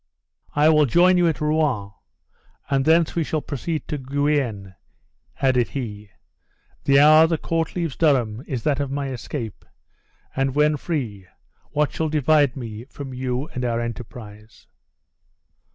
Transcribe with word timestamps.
"I 0.55 0.67
will 0.69 0.87
join 0.87 1.19
you 1.19 1.27
at 1.27 1.39
Rouen; 1.41 1.91
and 2.71 2.85
thence 2.85 3.13
we 3.13 3.23
can 3.23 3.39
proceed 3.43 3.87
to 3.87 3.99
Guienne," 3.99 4.73
added 5.39 5.67
he. 5.67 6.09
"The 6.85 6.99
hour 6.99 7.27
the 7.27 7.37
court 7.37 7.75
leaves 7.75 7.95
Durham 7.97 8.43
is 8.47 8.63
that 8.63 8.79
of 8.79 8.89
my 8.89 9.09
escape; 9.09 9.63
and 10.35 10.55
when 10.55 10.75
free, 10.77 11.27
what 11.69 11.93
shall 11.93 12.09
divide 12.09 12.57
me 12.57 12.85
from 12.85 13.13
you 13.13 13.47
and 13.49 13.63
our 13.63 13.79
enterprise!" 13.79 14.65